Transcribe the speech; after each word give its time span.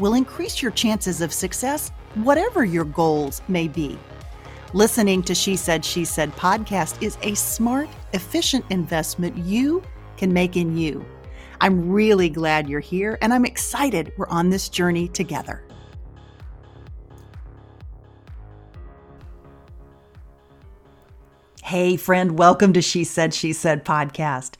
will 0.00 0.14
increase 0.14 0.62
your 0.62 0.72
chances 0.72 1.20
of 1.20 1.32
success 1.32 1.90
whatever 2.14 2.64
your 2.64 2.84
goals 2.84 3.42
may 3.46 3.68
be. 3.68 3.98
Listening 4.72 5.22
to 5.24 5.34
She 5.34 5.56
Said, 5.56 5.84
She 5.84 6.04
Said 6.04 6.34
podcast 6.36 7.00
is 7.02 7.18
a 7.22 7.34
smart, 7.34 7.88
efficient 8.12 8.64
investment 8.70 9.36
you 9.36 9.82
can 10.16 10.32
make 10.32 10.56
in 10.56 10.76
you. 10.76 11.04
I'm 11.60 11.90
really 11.90 12.28
glad 12.28 12.68
you're 12.68 12.80
here 12.80 13.18
and 13.20 13.34
I'm 13.34 13.44
excited 13.44 14.12
we're 14.16 14.28
on 14.28 14.48
this 14.50 14.68
journey 14.68 15.08
together. 15.08 15.62
Hey, 21.62 21.96
friend, 21.96 22.36
welcome 22.36 22.72
to 22.72 22.82
She 22.82 23.04
Said, 23.04 23.32
She 23.32 23.52
Said 23.52 23.84
podcast. 23.84 24.54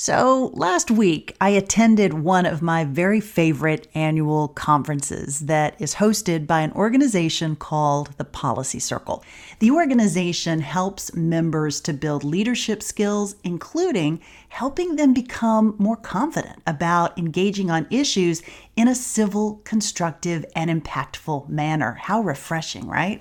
So, 0.00 0.52
last 0.54 0.92
week, 0.92 1.34
I 1.40 1.48
attended 1.48 2.14
one 2.14 2.46
of 2.46 2.62
my 2.62 2.84
very 2.84 3.20
favorite 3.20 3.88
annual 3.96 4.46
conferences 4.46 5.40
that 5.40 5.74
is 5.80 5.96
hosted 5.96 6.46
by 6.46 6.60
an 6.60 6.70
organization 6.74 7.56
called 7.56 8.16
the 8.16 8.24
Policy 8.24 8.78
Circle. 8.78 9.24
The 9.58 9.72
organization 9.72 10.60
helps 10.60 11.16
members 11.16 11.80
to 11.80 11.92
build 11.92 12.22
leadership 12.22 12.80
skills, 12.80 13.34
including 13.42 14.20
helping 14.50 14.94
them 14.94 15.12
become 15.12 15.74
more 15.78 15.96
confident 15.96 16.62
about 16.64 17.18
engaging 17.18 17.68
on 17.68 17.88
issues 17.90 18.40
in 18.76 18.86
a 18.86 18.94
civil, 18.94 19.60
constructive, 19.64 20.44
and 20.54 20.70
impactful 20.70 21.48
manner. 21.48 21.94
How 21.94 22.20
refreshing, 22.20 22.86
right? 22.86 23.20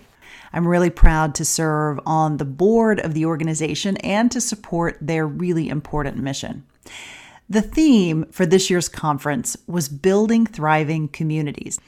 I'm 0.53 0.67
really 0.67 0.89
proud 0.89 1.35
to 1.35 1.45
serve 1.45 1.99
on 2.05 2.37
the 2.37 2.45
board 2.45 2.99
of 2.99 3.13
the 3.13 3.25
organization 3.25 3.97
and 3.97 4.31
to 4.31 4.41
support 4.41 4.97
their 5.01 5.27
really 5.27 5.69
important 5.69 6.17
mission. 6.17 6.65
The 7.49 7.61
theme 7.61 8.25
for 8.31 8.45
this 8.45 8.69
year's 8.69 8.89
conference 8.89 9.55
was 9.67 9.87
building 9.87 10.45
thriving 10.45 11.07
communities. 11.07 11.79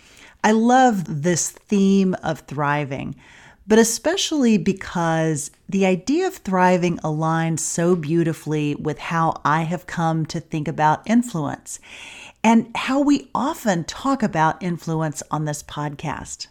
I 0.43 0.51
love 0.51 1.21
this 1.21 1.51
theme 1.51 2.15
of 2.23 2.39
thriving, 2.41 3.15
but 3.67 3.77
especially 3.77 4.57
because 4.57 5.51
the 5.67 5.85
idea 5.85 6.27
of 6.27 6.35
thriving 6.35 6.97
aligns 6.99 7.59
so 7.59 7.95
beautifully 7.95 8.75
with 8.75 8.99
how 8.99 9.41
I 9.43 9.63
have 9.63 9.85
come 9.85 10.25
to 10.27 10.39
think 10.39 10.69
about 10.69 11.07
influence 11.09 11.79
and 12.41 12.71
how 12.73 13.01
we 13.01 13.29
often 13.35 13.83
talk 13.83 14.23
about 14.23 14.63
influence 14.63 15.21
on 15.29 15.43
this 15.43 15.61
podcast. 15.61 16.47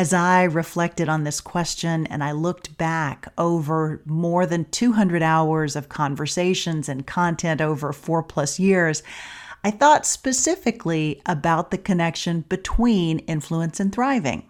As 0.00 0.14
I 0.14 0.44
reflected 0.44 1.10
on 1.10 1.24
this 1.24 1.42
question 1.42 2.06
and 2.06 2.24
I 2.24 2.32
looked 2.32 2.78
back 2.78 3.30
over 3.36 4.00
more 4.06 4.46
than 4.46 4.64
200 4.70 5.22
hours 5.22 5.76
of 5.76 5.90
conversations 5.90 6.88
and 6.88 7.06
content 7.06 7.60
over 7.60 7.92
four 7.92 8.22
plus 8.22 8.58
years, 8.58 9.02
I 9.62 9.70
thought 9.70 10.06
specifically 10.06 11.20
about 11.26 11.70
the 11.70 11.76
connection 11.76 12.46
between 12.48 13.18
influence 13.18 13.78
and 13.78 13.94
thriving. 13.94 14.48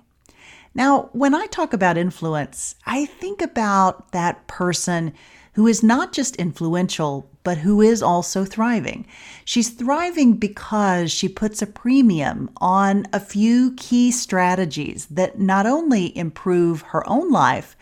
Now, 0.72 1.10
when 1.14 1.34
I 1.34 1.46
talk 1.46 1.72
about 1.72 1.98
influence, 1.98 2.76
I 2.86 3.06
think 3.06 3.42
about 3.42 4.12
that 4.12 4.46
person 4.46 5.14
who 5.54 5.66
is 5.66 5.82
not 5.82 6.12
just 6.12 6.36
influential, 6.36 7.28
but 7.42 7.58
who 7.58 7.80
is 7.80 8.02
also 8.02 8.44
thriving. 8.44 9.06
She's 9.44 9.70
thriving 9.70 10.34
because 10.34 11.10
she 11.10 11.28
puts 11.28 11.62
a 11.62 11.66
premium 11.66 12.50
on 12.58 13.06
a 13.12 13.20
few 13.20 13.74
key 13.76 14.10
strategies 14.10 15.06
that 15.06 15.38
not 15.38 15.66
only 15.66 16.16
improve 16.16 16.82
her 16.82 17.08
own 17.08 17.30
life, 17.30 17.76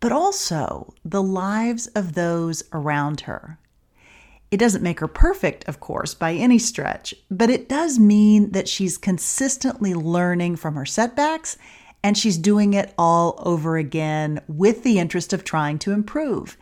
but 0.00 0.12
also 0.12 0.94
the 1.04 1.22
lives 1.22 1.86
of 1.88 2.14
those 2.14 2.62
around 2.72 3.22
her. 3.22 3.58
It 4.50 4.58
doesn't 4.58 4.82
make 4.82 4.98
her 4.98 5.08
perfect, 5.08 5.68
of 5.68 5.78
course, 5.78 6.12
by 6.12 6.32
any 6.32 6.58
stretch, 6.58 7.14
but 7.30 7.50
it 7.50 7.68
does 7.68 8.00
mean 8.00 8.50
that 8.50 8.68
she's 8.68 8.98
consistently 8.98 9.94
learning 9.94 10.56
from 10.56 10.74
her 10.74 10.86
setbacks 10.86 11.56
and 12.02 12.16
she's 12.16 12.38
doing 12.38 12.74
it 12.74 12.92
all 12.98 13.40
over 13.44 13.76
again 13.76 14.40
with 14.48 14.82
the 14.82 14.98
interest 14.98 15.32
of 15.32 15.44
trying 15.44 15.78
to 15.78 15.92
improve. 15.92 16.56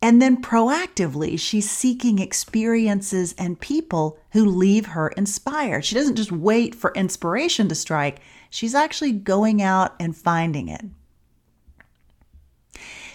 And 0.00 0.22
then 0.22 0.40
proactively, 0.40 1.38
she's 1.38 1.68
seeking 1.68 2.20
experiences 2.20 3.34
and 3.36 3.58
people 3.58 4.18
who 4.30 4.44
leave 4.44 4.86
her 4.86 5.08
inspired. 5.08 5.84
She 5.84 5.96
doesn't 5.96 6.16
just 6.16 6.30
wait 6.30 6.74
for 6.74 6.92
inspiration 6.94 7.68
to 7.68 7.74
strike, 7.74 8.20
she's 8.50 8.74
actually 8.74 9.12
going 9.12 9.60
out 9.60 9.94
and 9.98 10.16
finding 10.16 10.68
it. 10.68 10.84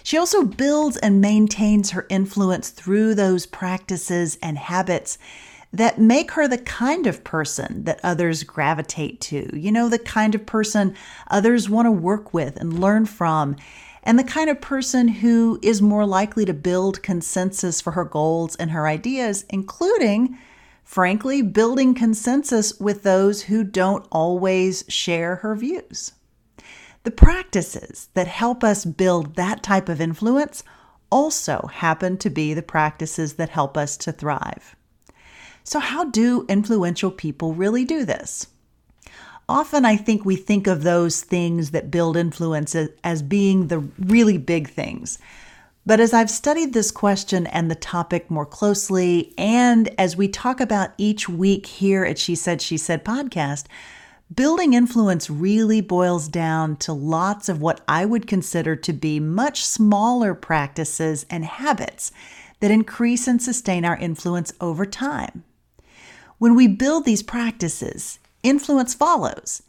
She 0.02 0.18
also 0.18 0.44
builds 0.44 0.98
and 0.98 1.22
maintains 1.22 1.92
her 1.92 2.06
influence 2.10 2.68
through 2.68 3.14
those 3.14 3.46
practices 3.46 4.36
and 4.42 4.58
habits 4.58 5.16
that 5.72 5.98
make 5.98 6.32
her 6.32 6.46
the 6.46 6.58
kind 6.58 7.06
of 7.06 7.24
person 7.24 7.84
that 7.84 8.00
others 8.04 8.44
gravitate 8.44 9.20
to. 9.22 9.58
You 9.58 9.72
know, 9.72 9.88
the 9.88 9.98
kind 9.98 10.34
of 10.34 10.44
person 10.44 10.94
others 11.28 11.70
want 11.70 11.86
to 11.86 11.90
work 11.90 12.34
with 12.34 12.56
and 12.58 12.78
learn 12.78 13.06
from 13.06 13.56
and 14.04 14.18
the 14.18 14.24
kind 14.24 14.50
of 14.50 14.60
person 14.60 15.08
who 15.08 15.58
is 15.62 15.82
more 15.82 16.06
likely 16.06 16.44
to 16.44 16.54
build 16.54 17.02
consensus 17.02 17.80
for 17.80 17.92
her 17.92 18.04
goals 18.04 18.54
and 18.56 18.70
her 18.70 18.86
ideas, 18.86 19.46
including, 19.48 20.38
frankly, 20.84 21.40
building 21.40 21.94
consensus 21.94 22.78
with 22.78 23.02
those 23.02 23.42
who 23.42 23.64
don't 23.64 24.06
always 24.12 24.84
share 24.88 25.36
her 25.36 25.56
views. 25.56 26.12
The 27.04 27.10
practices 27.10 28.08
that 28.14 28.26
help 28.26 28.62
us 28.62 28.84
build 28.84 29.36
that 29.36 29.62
type 29.62 29.88
of 29.88 30.00
influence 30.00 30.62
also 31.10 31.68
happen 31.72 32.18
to 32.18 32.30
be 32.30 32.54
the 32.54 32.62
practices 32.62 33.34
that 33.34 33.50
help 33.50 33.76
us 33.76 33.96
to 33.98 34.12
thrive. 34.12 34.76
So, 35.64 35.78
how 35.78 36.04
do 36.04 36.44
influential 36.48 37.10
people 37.10 37.54
really 37.54 37.84
do 37.86 38.04
this? 38.04 38.48
Often 39.48 39.84
I 39.84 39.96
think 39.96 40.24
we 40.24 40.36
think 40.36 40.66
of 40.66 40.82
those 40.82 41.20
things 41.20 41.70
that 41.70 41.90
build 41.90 42.16
influence 42.16 42.74
as 43.02 43.22
being 43.22 43.68
the 43.68 43.78
really 43.78 44.38
big 44.38 44.68
things. 44.68 45.18
But 45.86 46.00
as 46.00 46.14
I've 46.14 46.30
studied 46.30 46.72
this 46.72 46.90
question 46.90 47.46
and 47.48 47.70
the 47.70 47.74
topic 47.74 48.30
more 48.30 48.46
closely, 48.46 49.34
and 49.36 49.90
as 49.98 50.16
we 50.16 50.28
talk 50.28 50.60
about 50.60 50.92
each 50.96 51.28
week 51.28 51.66
here 51.66 52.04
at 52.04 52.18
She 52.18 52.34
Said, 52.34 52.62
She 52.62 52.78
Said 52.78 53.04
podcast, 53.04 53.66
building 54.34 54.72
influence 54.72 55.28
really 55.28 55.82
boils 55.82 56.26
down 56.28 56.76
to 56.76 56.94
lots 56.94 57.50
of 57.50 57.60
what 57.60 57.82
I 57.86 58.06
would 58.06 58.26
consider 58.26 58.74
to 58.76 58.92
be 58.94 59.20
much 59.20 59.62
smaller 59.62 60.34
practices 60.34 61.26
and 61.28 61.44
habits 61.44 62.10
that 62.60 62.70
increase 62.70 63.26
and 63.26 63.42
sustain 63.42 63.84
our 63.84 63.96
influence 63.98 64.54
over 64.62 64.86
time. 64.86 65.44
When 66.38 66.54
we 66.54 66.66
build 66.66 67.04
these 67.04 67.22
practices, 67.22 68.18
influence 68.44 68.94
follows. 68.94 69.62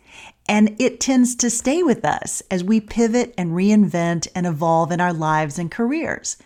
And 0.48 0.76
it 0.80 1.00
tends 1.00 1.36
to 1.38 1.50
stay 1.50 1.82
with 1.82 2.06
us 2.06 2.44
as 2.52 2.64
we 2.64 2.80
pivot 2.80 3.34
and 3.38 3.52
reinvent 3.52 4.28
and 4.36 4.46
evolve 4.46 4.92
in 4.92 5.02
our 5.02 5.14
lives 5.14 5.58
and 5.58 5.72
careers. 5.72 6.38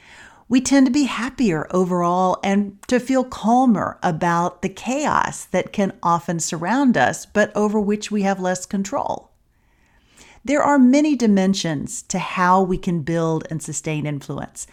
We 0.48 0.62
tend 0.62 0.88
to 0.88 0.92
be 0.92 1.04
happier 1.04 1.68
overall 1.70 2.40
and 2.44 2.82
to 2.88 3.00
feel 3.00 3.24
calmer 3.24 4.00
about 4.02 4.62
the 4.62 4.70
chaos 4.70 5.46
that 5.46 5.74
can 5.74 5.94
often 6.02 6.40
surround 6.40 6.98
us, 6.98 7.26
but 7.26 7.56
over 7.56 7.80
which 7.80 8.10
we 8.10 8.24
have 8.24 8.40
less 8.40 8.66
control. 8.66 9.30
There 10.44 10.64
are 10.64 10.80
many 10.80 11.16
dimensions 11.16 12.02
to 12.04 12.18
how 12.18 12.64
we 12.64 12.78
can 12.78 13.02
build 13.02 13.46
and 13.52 13.62
sustain 13.62 14.08
influence, 14.08 14.66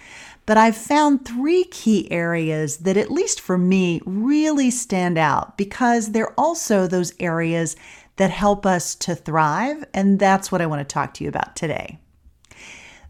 but 0.47 0.57
I've 0.57 0.77
found 0.77 1.25
three 1.25 1.65
key 1.65 2.11
areas 2.11 2.79
that, 2.79 2.97
at 2.97 3.11
least 3.11 3.41
for 3.41 3.59
me, 3.59 4.01
really 4.07 4.71
stand 4.71 5.19
out 5.19 5.59
because 5.59 6.13
they're 6.13 6.39
also 6.39 6.87
those 6.87 7.13
areas 7.19 7.77
that 8.17 8.31
help 8.31 8.65
us 8.65 8.95
to 8.95 9.15
thrive. 9.15 9.85
And 9.93 10.19
that's 10.19 10.51
what 10.51 10.63
I 10.63 10.67
want 10.67 10.81
to 10.81 10.93
talk 10.93 11.15
to 11.15 11.25
you 11.25 11.29
about 11.29 11.57
today. 11.57 11.99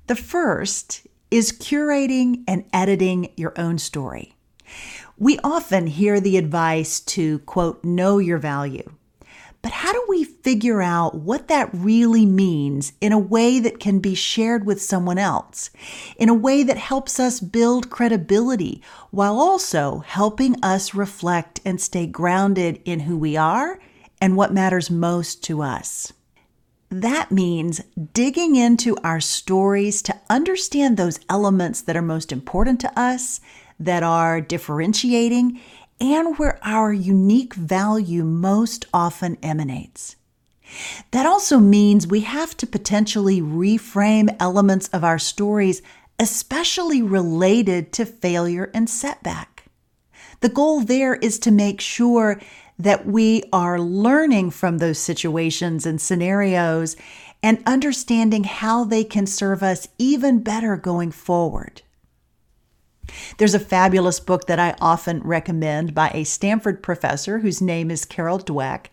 The 0.06 0.16
first 0.16 1.06
is 1.30 1.52
curating 1.52 2.42
and 2.48 2.64
editing 2.72 3.32
your 3.36 3.52
own 3.56 3.78
story. 3.78 4.34
We 5.18 5.38
often 5.44 5.86
hear 5.86 6.20
the 6.20 6.36
advice 6.36 7.00
to, 7.00 7.38
quote, 7.40 7.84
know 7.84 8.18
your 8.18 8.38
value. 8.38 8.95
But 9.66 9.72
how 9.72 9.92
do 9.92 10.04
we 10.08 10.22
figure 10.22 10.80
out 10.80 11.16
what 11.16 11.48
that 11.48 11.70
really 11.72 12.24
means 12.24 12.92
in 13.00 13.10
a 13.10 13.18
way 13.18 13.58
that 13.58 13.80
can 13.80 13.98
be 13.98 14.14
shared 14.14 14.64
with 14.64 14.80
someone 14.80 15.18
else, 15.18 15.70
in 16.16 16.28
a 16.28 16.34
way 16.34 16.62
that 16.62 16.76
helps 16.76 17.18
us 17.18 17.40
build 17.40 17.90
credibility 17.90 18.80
while 19.10 19.40
also 19.40 20.04
helping 20.06 20.54
us 20.62 20.94
reflect 20.94 21.58
and 21.64 21.80
stay 21.80 22.06
grounded 22.06 22.80
in 22.84 23.00
who 23.00 23.18
we 23.18 23.36
are 23.36 23.80
and 24.20 24.36
what 24.36 24.54
matters 24.54 24.88
most 24.88 25.42
to 25.42 25.62
us? 25.62 26.12
That 26.88 27.32
means 27.32 27.80
digging 28.12 28.54
into 28.54 28.96
our 29.02 29.18
stories 29.18 30.00
to 30.02 30.14
understand 30.30 30.96
those 30.96 31.18
elements 31.28 31.80
that 31.80 31.96
are 31.96 32.02
most 32.02 32.30
important 32.30 32.80
to 32.82 32.96
us, 32.96 33.40
that 33.80 34.04
are 34.04 34.40
differentiating, 34.40 35.60
and 36.00 36.38
where 36.38 36.58
our 36.62 36.92
unique 36.92 37.54
value 37.54 38.24
most 38.24 38.84
often 38.92 39.36
emanates. 39.42 40.16
That 41.12 41.26
also 41.26 41.58
means 41.58 42.06
we 42.06 42.20
have 42.20 42.56
to 42.58 42.66
potentially 42.66 43.40
reframe 43.40 44.34
elements 44.40 44.88
of 44.88 45.04
our 45.04 45.18
stories, 45.18 45.80
especially 46.18 47.02
related 47.02 47.92
to 47.92 48.04
failure 48.06 48.70
and 48.74 48.90
setback. 48.90 49.64
The 50.40 50.48
goal 50.48 50.80
there 50.80 51.14
is 51.14 51.38
to 51.40 51.50
make 51.50 51.80
sure 51.80 52.40
that 52.78 53.06
we 53.06 53.42
are 53.52 53.80
learning 53.80 54.50
from 54.50 54.78
those 54.78 54.98
situations 54.98 55.86
and 55.86 56.00
scenarios 56.00 56.96
and 57.42 57.62
understanding 57.64 58.44
how 58.44 58.84
they 58.84 59.04
can 59.04 59.26
serve 59.26 59.62
us 59.62 59.88
even 59.98 60.42
better 60.42 60.76
going 60.76 61.10
forward. 61.10 61.82
There's 63.38 63.54
a 63.54 63.60
fabulous 63.60 64.20
book 64.20 64.46
that 64.46 64.58
I 64.58 64.74
often 64.80 65.20
recommend 65.20 65.94
by 65.94 66.10
a 66.14 66.24
Stanford 66.24 66.82
professor 66.82 67.38
whose 67.38 67.60
name 67.60 67.90
is 67.90 68.04
Carol 68.04 68.38
Dweck. 68.38 68.86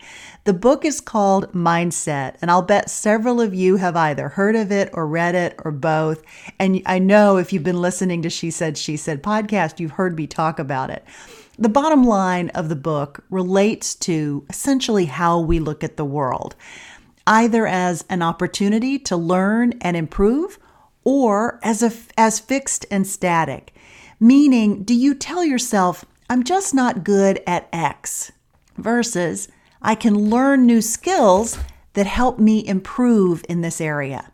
The 0.45 0.53
book 0.53 0.85
is 0.85 0.99
called 0.99 1.51
Mindset, 1.53 2.35
and 2.41 2.51
I'll 2.51 2.61
bet 2.61 2.89
several 2.89 3.39
of 3.39 3.53
you 3.53 3.77
have 3.77 3.95
either 3.95 4.29
heard 4.29 4.55
of 4.55 4.71
it 4.71 4.89
or 4.93 5.07
read 5.07 5.35
it 5.35 5.55
or 5.63 5.71
both. 5.71 6.23
And 6.59 6.81
I 6.85 6.99
know 6.99 7.37
if 7.37 7.53
you've 7.53 7.63
been 7.63 7.81
listening 7.81 8.21
to 8.23 8.29
She 8.29 8.51
Said, 8.51 8.77
She 8.77 8.97
Said 8.97 9.23
podcast, 9.23 9.79
you've 9.79 9.91
heard 9.91 10.17
me 10.17 10.27
talk 10.27 10.59
about 10.59 10.89
it. 10.89 11.05
The 11.57 11.69
bottom 11.69 12.03
line 12.03 12.49
of 12.49 12.69
the 12.69 12.75
book 12.75 13.23
relates 13.29 13.93
to 13.95 14.43
essentially 14.49 15.05
how 15.05 15.39
we 15.39 15.59
look 15.59 15.83
at 15.83 15.97
the 15.97 16.05
world, 16.05 16.55
either 17.27 17.67
as 17.67 18.03
an 18.09 18.21
opportunity 18.23 18.97
to 18.99 19.15
learn 19.15 19.73
and 19.81 19.95
improve 19.95 20.57
or 21.03 21.59
as, 21.63 21.83
a, 21.83 21.91
as 22.17 22.39
fixed 22.39 22.85
and 22.89 23.05
static. 23.05 23.73
Meaning, 24.23 24.85
do 24.85 24.93
you 24.93 25.15
tell 25.15 25.43
yourself, 25.43 26.05
I'm 26.29 26.45
just 26.45 26.73
not 26.73 27.03
good 27.03 27.41
at 27.45 27.67
X, 27.73 28.31
versus 28.77 29.49
I 29.81 29.95
can 29.95 30.29
learn 30.29 30.65
new 30.65 30.81
skills 30.81 31.59
that 31.91 32.05
help 32.05 32.39
me 32.39 32.65
improve 32.65 33.43
in 33.49 33.59
this 33.59 33.81
area? 33.81 34.31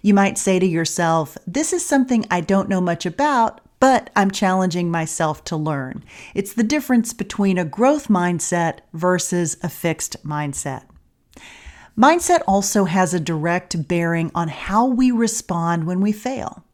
You 0.00 0.14
might 0.14 0.38
say 0.38 0.58
to 0.58 0.64
yourself, 0.64 1.36
This 1.46 1.74
is 1.74 1.84
something 1.84 2.24
I 2.30 2.40
don't 2.40 2.70
know 2.70 2.80
much 2.80 3.04
about, 3.04 3.60
but 3.78 4.08
I'm 4.16 4.30
challenging 4.30 4.90
myself 4.90 5.44
to 5.44 5.56
learn. 5.58 6.02
It's 6.34 6.54
the 6.54 6.62
difference 6.62 7.12
between 7.12 7.58
a 7.58 7.64
growth 7.66 8.08
mindset 8.08 8.78
versus 8.94 9.58
a 9.62 9.68
fixed 9.68 10.24
mindset. 10.24 10.84
Mindset 11.94 12.40
also 12.48 12.84
has 12.86 13.12
a 13.12 13.20
direct 13.20 13.86
bearing 13.86 14.30
on 14.34 14.48
how 14.48 14.86
we 14.86 15.10
respond 15.10 15.86
when 15.86 16.00
we 16.00 16.10
fail. 16.10 16.64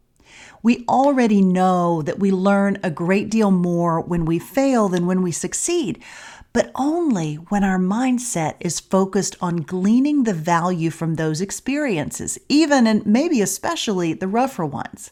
We 0.67 0.83
already 0.89 1.41
know 1.41 2.01
that 2.01 2.19
we 2.19 2.29
learn 2.29 2.77
a 2.83 2.91
great 2.91 3.29
deal 3.29 3.51
more 3.51 4.01
when 4.01 4.25
we 4.25 4.37
fail 4.37 4.89
than 4.89 5.05
when 5.05 5.21
we 5.21 5.31
succeed, 5.31 6.03
but 6.51 6.71
only 6.75 7.35
when 7.35 7.63
our 7.63 7.79
mindset 7.79 8.55
is 8.59 8.81
focused 8.81 9.37
on 9.39 9.61
gleaning 9.61 10.25
the 10.25 10.33
value 10.33 10.89
from 10.89 11.15
those 11.15 11.39
experiences, 11.39 12.37
even 12.49 12.85
and 12.85 13.05
maybe 13.05 13.39
especially 13.39 14.11
the 14.11 14.27
rougher 14.27 14.65
ones. 14.65 15.11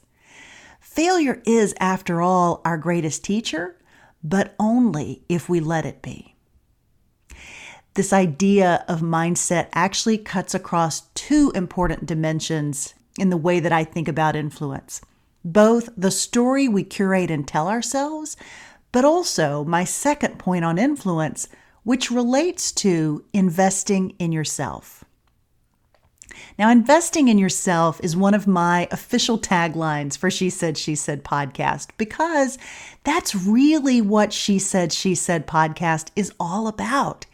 Failure 0.82 1.42
is, 1.46 1.74
after 1.80 2.22
all, 2.22 2.62
our 2.66 2.78
greatest 2.78 3.24
teacher, 3.24 3.78
but 4.22 4.56
only 4.60 5.24
if 5.30 5.48
we 5.48 5.62
let 5.62 5.86
it 5.86 6.02
be. 6.02 6.36
This 7.94 8.12
idea 8.12 8.84
of 8.90 9.00
mindset 9.00 9.70
actually 9.72 10.18
cuts 10.18 10.54
across 10.54 11.04
two 11.14 11.54
important 11.56 12.06
dimensions 12.06 12.94
in 13.18 13.30
the 13.30 13.38
way 13.38 13.62
that 13.62 13.72
I 13.72 13.86
think 13.86 14.10
about 14.10 14.36
influence 14.36 15.00
both 15.46 15.90
the 15.96 16.12
story 16.12 16.68
we 16.68 16.84
curate 16.84 17.32
and 17.32 17.48
tell 17.48 17.70
ourselves, 17.70 18.36
but 18.92 19.06
also 19.06 19.64
my 19.64 19.84
second 19.84 20.40
point 20.40 20.66
on 20.66 20.78
influence, 20.78 21.48
which 21.84 22.10
relates 22.12 22.72
to 22.72 23.24
investing 23.32 24.10
in 24.18 24.32
yourself. 24.32 25.06
Now, 26.58 26.70
investing 26.70 27.28
in 27.28 27.38
yourself 27.38 28.00
is 28.04 28.16
one 28.16 28.34
of 28.34 28.48
my 28.48 28.88
official 28.92 29.38
taglines 29.38 30.18
for 30.18 30.32
She 30.32 30.50
Said, 30.50 30.78
She 30.78 30.96
Said 30.96 31.24
podcast 31.24 31.90
because 31.98 32.58
that's 33.04 33.36
really 33.36 34.02
what 34.02 34.34
She 34.34 34.60
Said, 34.60 34.92
She 34.92 35.16
Said 35.16 35.48
podcast 35.48 36.10
is 36.16 36.34
all 36.40 36.68
about. 36.68 37.26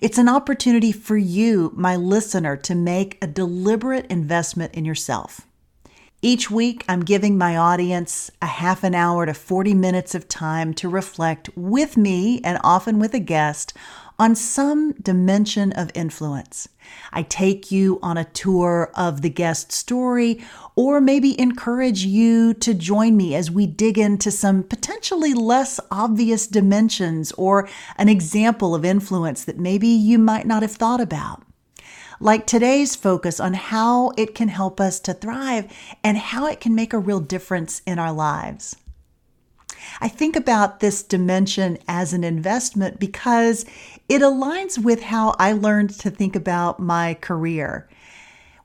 It's 0.00 0.18
an 0.18 0.28
opportunity 0.28 0.92
for 0.92 1.16
you, 1.16 1.72
my 1.76 1.96
listener, 1.96 2.56
to 2.56 2.74
make 2.74 3.18
a 3.22 3.26
deliberate 3.26 4.06
investment 4.06 4.74
in 4.74 4.84
yourself. 4.84 5.47
Each 6.20 6.50
week, 6.50 6.84
I'm 6.88 7.04
giving 7.04 7.38
my 7.38 7.56
audience 7.56 8.28
a 8.42 8.46
half 8.46 8.82
an 8.82 8.92
hour 8.92 9.24
to 9.24 9.32
40 9.32 9.72
minutes 9.74 10.16
of 10.16 10.26
time 10.26 10.74
to 10.74 10.88
reflect 10.88 11.48
with 11.54 11.96
me 11.96 12.40
and 12.42 12.58
often 12.64 12.98
with 12.98 13.14
a 13.14 13.20
guest 13.20 13.72
on 14.18 14.34
some 14.34 14.94
dimension 14.94 15.70
of 15.74 15.92
influence. 15.94 16.68
I 17.12 17.22
take 17.22 17.70
you 17.70 18.00
on 18.02 18.16
a 18.16 18.24
tour 18.24 18.90
of 18.96 19.22
the 19.22 19.30
guest 19.30 19.70
story 19.70 20.44
or 20.74 21.00
maybe 21.00 21.40
encourage 21.40 22.04
you 22.04 22.52
to 22.54 22.74
join 22.74 23.16
me 23.16 23.36
as 23.36 23.48
we 23.48 23.68
dig 23.68 23.96
into 23.96 24.32
some 24.32 24.64
potentially 24.64 25.34
less 25.34 25.78
obvious 25.88 26.48
dimensions 26.48 27.30
or 27.32 27.68
an 27.96 28.08
example 28.08 28.74
of 28.74 28.84
influence 28.84 29.44
that 29.44 29.60
maybe 29.60 29.86
you 29.86 30.18
might 30.18 30.48
not 30.48 30.62
have 30.62 30.72
thought 30.72 31.00
about 31.00 31.44
like 32.20 32.46
today's 32.46 32.96
focus 32.96 33.38
on 33.38 33.54
how 33.54 34.10
it 34.16 34.34
can 34.34 34.48
help 34.48 34.80
us 34.80 34.98
to 35.00 35.14
thrive 35.14 35.72
and 36.02 36.18
how 36.18 36.46
it 36.46 36.60
can 36.60 36.74
make 36.74 36.92
a 36.92 36.98
real 36.98 37.20
difference 37.20 37.82
in 37.86 37.98
our 37.98 38.12
lives. 38.12 38.76
I 40.00 40.08
think 40.08 40.36
about 40.36 40.80
this 40.80 41.02
dimension 41.02 41.78
as 41.86 42.12
an 42.12 42.24
investment 42.24 42.98
because 42.98 43.64
it 44.08 44.20
aligns 44.20 44.82
with 44.82 45.02
how 45.02 45.34
I 45.38 45.52
learned 45.52 45.90
to 46.00 46.10
think 46.10 46.34
about 46.34 46.80
my 46.80 47.14
career. 47.14 47.88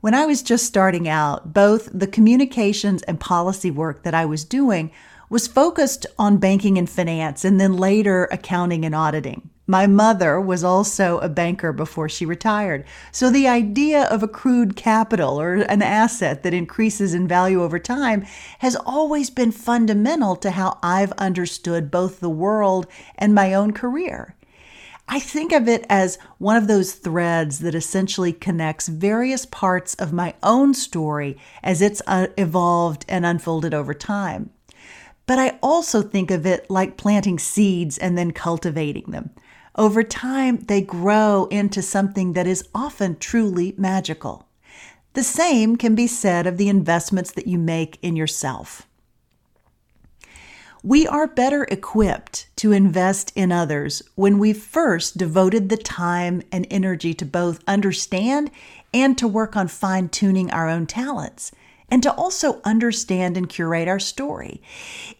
When 0.00 0.14
I 0.14 0.26
was 0.26 0.42
just 0.42 0.66
starting 0.66 1.08
out, 1.08 1.54
both 1.54 1.88
the 1.92 2.06
communications 2.06 3.02
and 3.04 3.18
policy 3.18 3.70
work 3.70 4.02
that 4.02 4.14
I 4.14 4.26
was 4.26 4.44
doing 4.44 4.90
was 5.30 5.46
focused 5.46 6.06
on 6.18 6.36
banking 6.36 6.76
and 6.76 6.90
finance 6.90 7.44
and 7.44 7.58
then 7.60 7.76
later 7.76 8.28
accounting 8.30 8.84
and 8.84 8.94
auditing. 8.94 9.50
My 9.66 9.86
mother 9.86 10.38
was 10.38 10.62
also 10.62 11.18
a 11.18 11.28
banker 11.30 11.72
before 11.72 12.08
she 12.08 12.26
retired. 12.26 12.84
So 13.10 13.30
the 13.30 13.48
idea 13.48 14.04
of 14.04 14.22
accrued 14.22 14.76
capital 14.76 15.40
or 15.40 15.54
an 15.54 15.80
asset 15.80 16.42
that 16.42 16.52
increases 16.52 17.14
in 17.14 17.26
value 17.26 17.62
over 17.62 17.78
time 17.78 18.26
has 18.58 18.76
always 18.76 19.30
been 19.30 19.52
fundamental 19.52 20.36
to 20.36 20.50
how 20.50 20.78
I've 20.82 21.12
understood 21.12 21.90
both 21.90 22.20
the 22.20 22.28
world 22.28 22.86
and 23.16 23.34
my 23.34 23.54
own 23.54 23.72
career. 23.72 24.34
I 25.08 25.18
think 25.18 25.52
of 25.52 25.66
it 25.68 25.84
as 25.88 26.18
one 26.38 26.56
of 26.56 26.66
those 26.66 26.92
threads 26.92 27.58
that 27.60 27.74
essentially 27.74 28.32
connects 28.32 28.88
various 28.88 29.46
parts 29.46 29.94
of 29.94 30.12
my 30.12 30.34
own 30.42 30.74
story 30.74 31.38
as 31.62 31.80
it's 31.80 32.02
uh, 32.06 32.28
evolved 32.36 33.04
and 33.08 33.24
unfolded 33.24 33.72
over 33.72 33.94
time. 33.94 34.50
But 35.26 35.38
I 35.38 35.58
also 35.62 36.02
think 36.02 36.30
of 36.30 36.44
it 36.44 36.68
like 36.70 36.98
planting 36.98 37.38
seeds 37.38 37.96
and 37.96 38.16
then 38.16 38.32
cultivating 38.32 39.10
them. 39.10 39.30
Over 39.76 40.02
time, 40.04 40.58
they 40.58 40.80
grow 40.80 41.46
into 41.46 41.82
something 41.82 42.34
that 42.34 42.46
is 42.46 42.68
often 42.74 43.16
truly 43.18 43.74
magical. 43.76 44.46
The 45.14 45.24
same 45.24 45.76
can 45.76 45.94
be 45.94 46.06
said 46.06 46.46
of 46.46 46.58
the 46.58 46.68
investments 46.68 47.32
that 47.32 47.46
you 47.46 47.58
make 47.58 47.98
in 48.02 48.14
yourself. 48.14 48.86
We 50.82 51.06
are 51.06 51.26
better 51.26 51.64
equipped 51.64 52.46
to 52.56 52.72
invest 52.72 53.32
in 53.34 53.50
others 53.50 54.02
when 54.16 54.38
we've 54.38 54.62
first 54.62 55.16
devoted 55.16 55.70
the 55.70 55.78
time 55.78 56.42
and 56.52 56.66
energy 56.70 57.14
to 57.14 57.24
both 57.24 57.60
understand 57.66 58.50
and 58.92 59.16
to 59.16 59.26
work 59.26 59.56
on 59.56 59.66
fine 59.66 60.08
tuning 60.08 60.50
our 60.50 60.68
own 60.68 60.86
talents 60.86 61.52
and 61.90 62.02
to 62.02 62.12
also 62.14 62.60
understand 62.64 63.36
and 63.36 63.48
curate 63.48 63.88
our 63.88 63.98
story. 63.98 64.62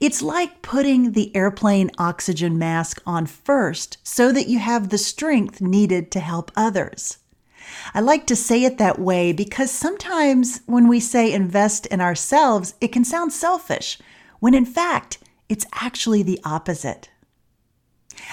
It's 0.01 0.23
like 0.23 0.63
putting 0.63 1.13
the 1.13 1.35
airplane 1.37 1.91
oxygen 1.99 2.59
mask 2.59 3.03
on 3.07 3.27
first 3.27 3.99
so 4.03 4.33
that 4.33 4.49
you 4.49 4.59
have 4.59 4.89
the 4.89 4.99
strength 4.99 5.61
needed 5.61 6.11
to 6.13 6.21
help 6.21 6.51
others. 6.57 7.19
I 7.95 8.01
like 8.01 8.27
to 8.27 8.37
say 8.37 8.65
it 8.65 8.79
that 8.79 8.99
way 8.99 9.33
because 9.33 9.71
sometimes 9.71 10.61
when 10.67 10.89
we 10.89 11.01
say 11.01 11.33
invest 11.33 11.87
in 11.87 12.01
ourselves, 12.01 12.75
it 12.81 12.89
can 12.89 13.05
sound 13.05 13.33
selfish, 13.33 13.99
when 14.41 14.55
in 14.55 14.67
fact, 14.67 15.19
it's 15.49 15.67
actually 15.75 16.23
the 16.23 16.41
opposite. 16.45 17.11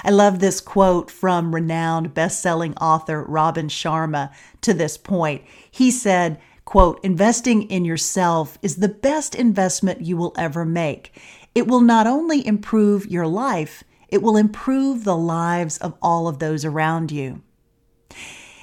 I 0.03 0.09
love 0.09 0.39
this 0.39 0.61
quote 0.61 1.09
from 1.09 1.53
renowned 1.53 2.13
best-selling 2.13 2.75
author 2.77 3.23
Robin 3.23 3.67
Sharma 3.67 4.31
to 4.61 4.73
this 4.73 4.97
point. 4.97 5.43
He 5.69 5.91
said, 5.91 6.39
quote, 6.71 7.03
investing 7.03 7.63
in 7.63 7.83
yourself 7.83 8.57
is 8.61 8.77
the 8.77 8.87
best 8.87 9.35
investment 9.35 9.99
you 9.99 10.15
will 10.15 10.33
ever 10.37 10.63
make. 10.63 11.13
It 11.53 11.67
will 11.67 11.81
not 11.81 12.07
only 12.07 12.47
improve 12.47 13.05
your 13.07 13.27
life, 13.27 13.83
it 14.07 14.21
will 14.21 14.37
improve 14.37 15.03
the 15.03 15.17
lives 15.17 15.77
of 15.79 15.97
all 16.01 16.29
of 16.29 16.39
those 16.39 16.63
around 16.63 17.11
you. 17.11 17.41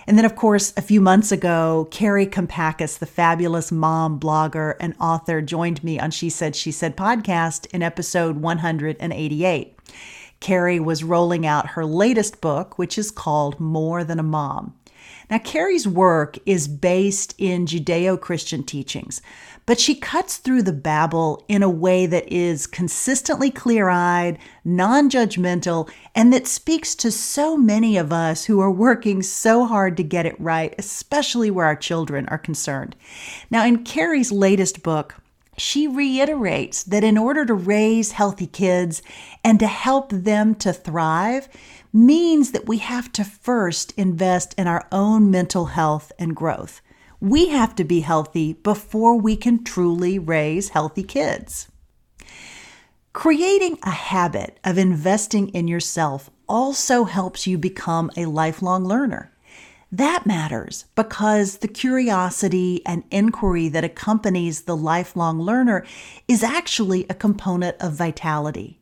And 0.06 0.16
then, 0.16 0.24
of 0.24 0.36
course, 0.36 0.72
a 0.74 0.80
few 0.80 1.02
months 1.02 1.30
ago, 1.30 1.86
Kari 1.90 2.24
Kampakis, 2.24 2.98
the 2.98 3.04
fabulous 3.04 3.70
mom, 3.70 4.18
blogger, 4.18 4.76
and 4.80 4.94
author, 4.98 5.42
joined 5.42 5.84
me 5.84 6.00
on 6.00 6.10
She 6.10 6.30
Said, 6.30 6.56
She 6.56 6.72
Said 6.72 6.96
podcast 6.96 7.66
in 7.74 7.82
episode 7.82 8.38
188. 8.38 9.78
Kari 10.40 10.80
was 10.80 11.04
rolling 11.04 11.46
out 11.46 11.72
her 11.72 11.84
latest 11.84 12.40
book, 12.40 12.78
which 12.78 12.96
is 12.96 13.10
called 13.10 13.60
More 13.60 14.02
Than 14.02 14.18
a 14.18 14.22
Mom. 14.22 14.77
Now, 15.30 15.38
Kari's 15.38 15.86
work 15.86 16.38
is 16.46 16.68
based 16.68 17.34
in 17.38 17.66
Judeo 17.66 18.18
Christian 18.18 18.62
teachings, 18.62 19.20
but 19.66 19.78
she 19.78 19.94
cuts 19.94 20.38
through 20.38 20.62
the 20.62 20.72
babble 20.72 21.44
in 21.48 21.62
a 21.62 21.68
way 21.68 22.06
that 22.06 22.32
is 22.32 22.66
consistently 22.66 23.50
clear 23.50 23.90
eyed, 23.90 24.38
non 24.64 25.10
judgmental, 25.10 25.90
and 26.14 26.32
that 26.32 26.46
speaks 26.46 26.94
to 26.96 27.12
so 27.12 27.56
many 27.56 27.98
of 27.98 28.12
us 28.12 28.46
who 28.46 28.60
are 28.60 28.70
working 28.70 29.22
so 29.22 29.66
hard 29.66 29.96
to 29.98 30.02
get 30.02 30.24
it 30.24 30.40
right, 30.40 30.74
especially 30.78 31.50
where 31.50 31.66
our 31.66 31.76
children 31.76 32.26
are 32.28 32.38
concerned. 32.38 32.96
Now, 33.50 33.66
in 33.66 33.84
Kari's 33.84 34.32
latest 34.32 34.82
book, 34.82 35.16
she 35.58 35.86
reiterates 35.86 36.82
that 36.84 37.04
in 37.04 37.18
order 37.18 37.44
to 37.44 37.54
raise 37.54 38.12
healthy 38.12 38.46
kids 38.46 39.02
and 39.44 39.58
to 39.60 39.66
help 39.66 40.10
them 40.10 40.54
to 40.56 40.72
thrive, 40.72 41.48
means 41.92 42.52
that 42.52 42.68
we 42.68 42.78
have 42.78 43.10
to 43.12 43.24
first 43.24 43.92
invest 43.96 44.54
in 44.58 44.66
our 44.66 44.86
own 44.92 45.30
mental 45.30 45.66
health 45.66 46.12
and 46.18 46.36
growth. 46.36 46.80
We 47.20 47.48
have 47.48 47.74
to 47.76 47.84
be 47.84 48.00
healthy 48.00 48.52
before 48.52 49.16
we 49.16 49.36
can 49.36 49.64
truly 49.64 50.18
raise 50.18 50.70
healthy 50.70 51.02
kids. 51.02 51.68
Creating 53.12 53.78
a 53.82 53.90
habit 53.90 54.60
of 54.62 54.78
investing 54.78 55.48
in 55.48 55.66
yourself 55.66 56.30
also 56.48 57.04
helps 57.04 57.46
you 57.46 57.58
become 57.58 58.10
a 58.16 58.26
lifelong 58.26 58.84
learner. 58.84 59.32
That 59.90 60.26
matters 60.26 60.84
because 60.94 61.58
the 61.58 61.68
curiosity 61.68 62.82
and 62.84 63.04
inquiry 63.10 63.68
that 63.70 63.84
accompanies 63.84 64.62
the 64.62 64.76
lifelong 64.76 65.40
learner 65.40 65.86
is 66.26 66.42
actually 66.42 67.06
a 67.08 67.14
component 67.14 67.76
of 67.80 67.94
vitality. 67.94 68.78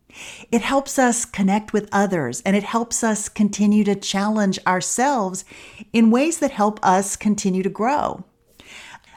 It 0.51 0.63
helps 0.63 0.99
us 0.99 1.25
connect 1.25 1.73
with 1.73 1.89
others 1.93 2.43
and 2.45 2.57
it 2.57 2.65
helps 2.65 3.05
us 3.05 3.29
continue 3.29 3.85
to 3.85 3.95
challenge 3.95 4.59
ourselves 4.67 5.45
in 5.93 6.11
ways 6.11 6.39
that 6.39 6.51
help 6.51 6.81
us 6.83 7.15
continue 7.15 7.63
to 7.63 7.69
grow. 7.69 8.25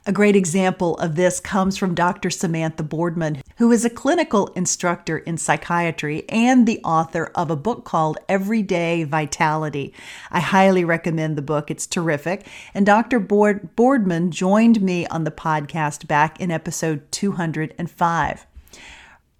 A 0.06 0.13
great 0.13 0.36
example 0.36 0.98
of 0.98 1.15
this 1.15 1.39
comes 1.39 1.75
from 1.75 1.94
Dr. 1.94 2.29
Samantha 2.29 2.84
Boardman, 2.84 3.41
who 3.58 3.72
is 3.72 3.84
a 3.84 3.89
clinical 3.89 4.48
instructor 4.56 5.18
in 5.18 5.38
psychiatry 5.38 6.24
and 6.29 6.65
the 6.65 6.79
author 6.84 7.32
of 7.36 7.51
a 7.51 7.58
book 7.58 7.84
called 7.84 8.18
Everyday 8.29 9.03
Vitality. 9.03 9.94
I 10.32 10.39
highly 10.39 10.86
recommend 10.86 11.38
the 11.38 11.41
book, 11.41 11.70
it's 11.70 11.86
terrific. 11.86 12.48
And 12.74 12.86
Dr. 12.86 13.20
Board- 13.20 13.75
Boardman 13.75 14.32
joined 14.32 14.82
me 14.82 15.06
on 15.08 15.25
the 15.25 15.32
podcast 15.32 16.08
back 16.08 16.39
in 16.39 16.50
episode 16.50 17.12
205. 17.12 18.46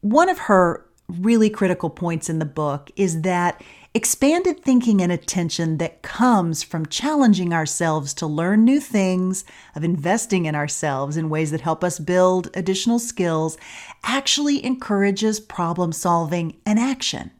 One 0.01 0.30
of 0.30 0.39
her 0.39 0.86
really 1.08 1.50
critical 1.50 1.89
points 1.89 2.30
in 2.30 2.39
the 2.39 2.46
book 2.46 2.92
is 2.96 3.22
that 3.22 3.62
expanded 3.96 4.63
thinking 4.63 5.01
and 5.01 5.12
attention 5.12 5.77
that 5.77 6.01
comes 6.01 6.62
from 6.62 6.86
challenging 6.86 7.53
ourselves 7.53 8.13
to 8.13 8.27
learn 8.27 8.63
new 8.63 8.79
things, 8.79 9.43
of 9.75 9.84
investing 9.84 10.46
in 10.46 10.55
ourselves 10.55 11.17
in 11.17 11.29
ways 11.29 11.51
that 11.51 11.62
help 11.62 11.84
us 11.84 11.98
build 11.98 12.50
additional 12.53 13.00
skills, 13.00 13.58
actually 14.03 14.63
encourages 14.63 15.39
problem 15.39 15.91
solving 15.91 16.55
and 16.65 16.77
action. 16.77 17.31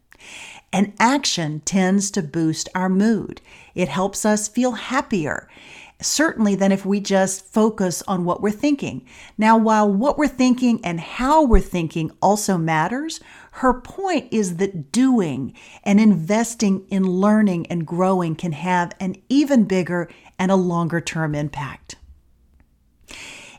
And 0.74 0.94
action 1.00 1.62
tends 1.62 2.12
to 2.12 2.22
boost 2.22 2.70
our 2.76 2.90
mood. 2.90 3.42
It 3.76 3.90
helps 3.90 4.26
us 4.26 4.48
feel 4.48 4.74
happier 4.74 5.48
certainly 6.02 6.56
than 6.56 6.72
if 6.72 6.86
we 6.86 7.00
just 7.00 7.46
focus 7.46 8.02
on 8.08 8.24
what 8.24 8.42
we're 8.42 8.52
thinking. 8.52 9.06
Now, 9.38 9.58
while 9.58 9.92
what 9.92 10.18
we're 10.18 10.28
thinking 10.28 10.80
and 10.84 11.00
how 11.00 11.44
we're 11.44 11.60
thinking 11.60 12.12
also 12.22 12.58
matters, 12.58 13.20
her 13.54 13.74
point 13.74 14.32
is 14.32 14.58
that 14.58 14.92
doing 14.92 15.54
and 15.84 16.00
investing 16.00 16.86
in 16.90 17.04
learning 17.04 17.68
and 17.68 17.86
growing 17.86 18.36
can 18.36 18.54
have 18.54 18.94
an 19.00 19.16
even 19.28 19.66
bigger 19.66 20.10
and 20.38 20.52
a 20.52 20.56
longer 20.56 21.02
term 21.02 21.36
impact. 21.36 21.96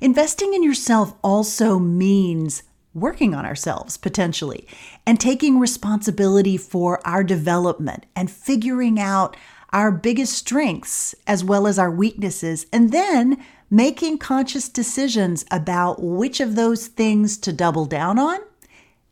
Investing 0.00 0.54
in 0.54 0.62
yourself 0.62 1.14
also 1.22 1.78
means 1.78 2.62
working 2.94 3.34
on 3.34 3.44
ourselves 3.44 3.96
potentially 3.96 4.66
and 5.06 5.20
taking 5.20 5.60
responsibility 5.60 6.56
for 6.56 7.06
our 7.06 7.22
development 7.22 8.06
and 8.16 8.30
figuring 8.30 8.98
out 8.98 9.36
our 9.72 9.90
biggest 9.90 10.32
strengths 10.32 11.14
as 11.26 11.44
well 11.44 11.66
as 11.66 11.78
our 11.78 11.90
weaknesses, 11.90 12.66
and 12.72 12.92
then 12.92 13.42
making 13.70 14.18
conscious 14.18 14.68
decisions 14.68 15.44
about 15.50 16.02
which 16.02 16.40
of 16.40 16.56
those 16.56 16.88
things 16.88 17.38
to 17.38 17.52
double 17.52 17.86
down 17.86 18.18
on 18.18 18.40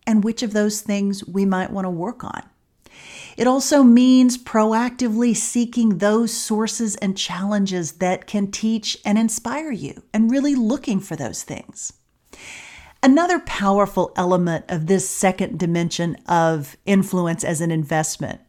and 0.06 0.24
which 0.24 0.42
of 0.42 0.52
those 0.52 0.80
things 0.80 1.24
we 1.26 1.44
might 1.44 1.70
want 1.70 1.84
to 1.84 1.90
work 1.90 2.24
on. 2.24 2.42
It 3.36 3.46
also 3.46 3.84
means 3.84 4.36
proactively 4.36 5.36
seeking 5.36 5.98
those 5.98 6.32
sources 6.32 6.96
and 6.96 7.16
challenges 7.16 7.92
that 7.92 8.26
can 8.26 8.50
teach 8.50 8.98
and 9.04 9.16
inspire 9.16 9.70
you 9.70 10.02
and 10.12 10.30
really 10.30 10.56
looking 10.56 10.98
for 10.98 11.14
those 11.14 11.44
things. 11.44 11.92
Another 13.00 13.38
powerful 13.38 14.12
element 14.16 14.64
of 14.68 14.88
this 14.88 15.08
second 15.08 15.56
dimension 15.56 16.16
of 16.26 16.76
influence 16.84 17.44
as 17.44 17.60
an 17.60 17.70
investment 17.70 18.40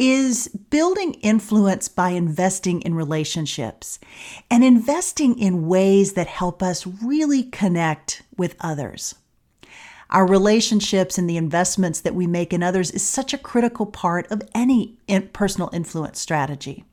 is 0.00 0.48
building 0.48 1.12
influence 1.20 1.86
by 1.86 2.08
investing 2.08 2.80
in 2.80 2.94
relationships 2.94 3.98
and 4.50 4.64
investing 4.64 5.38
in 5.38 5.68
ways 5.68 6.14
that 6.14 6.26
help 6.26 6.62
us 6.62 6.86
really 6.86 7.42
connect 7.42 8.22
with 8.38 8.56
others. 8.60 9.14
Our 10.08 10.26
relationships 10.26 11.18
and 11.18 11.28
the 11.28 11.36
investments 11.36 12.00
that 12.00 12.14
we 12.14 12.26
make 12.26 12.54
in 12.54 12.62
others 12.62 12.90
is 12.90 13.06
such 13.06 13.34
a 13.34 13.38
critical 13.38 13.84
part 13.84 14.26
of 14.32 14.42
any 14.54 14.96
personal 15.34 15.68
influence 15.70 16.18
strategy. 16.18 16.84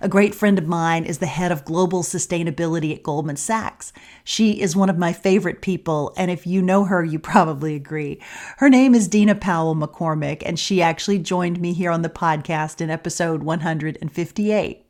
A 0.00 0.08
great 0.08 0.34
friend 0.34 0.58
of 0.58 0.66
mine 0.66 1.04
is 1.04 1.18
the 1.18 1.26
head 1.26 1.52
of 1.52 1.64
global 1.64 2.02
sustainability 2.02 2.94
at 2.94 3.02
Goldman 3.02 3.36
Sachs. 3.36 3.92
She 4.24 4.60
is 4.60 4.74
one 4.74 4.90
of 4.90 4.98
my 4.98 5.12
favorite 5.12 5.62
people, 5.62 6.12
and 6.16 6.30
if 6.30 6.46
you 6.46 6.60
know 6.60 6.84
her, 6.84 7.04
you 7.04 7.18
probably 7.20 7.74
agree. 7.74 8.20
Her 8.56 8.68
name 8.68 8.94
is 8.94 9.08
Dina 9.08 9.34
Powell 9.34 9.76
McCormick, 9.76 10.42
and 10.44 10.58
she 10.58 10.82
actually 10.82 11.18
joined 11.18 11.60
me 11.60 11.72
here 11.72 11.90
on 11.90 12.02
the 12.02 12.08
podcast 12.08 12.80
in 12.80 12.90
episode 12.90 13.42
158. 13.42 14.86